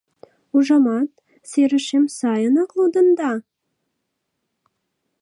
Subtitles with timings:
[0.55, 1.09] —Ужамат,
[1.49, 3.31] серышем сайынак лудында?